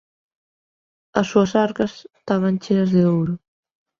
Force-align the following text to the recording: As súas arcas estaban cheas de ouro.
As 1.19 1.25
súas 1.31 1.51
arcas 1.65 1.93
estaban 2.19 2.59
cheas 2.63 2.89
de 2.95 3.01
ouro. 3.15 3.33